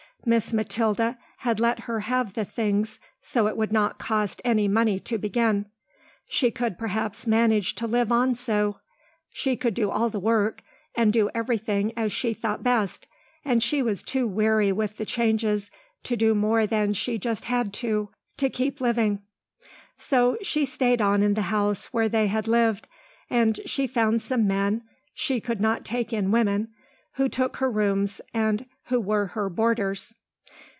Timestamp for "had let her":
1.37-2.01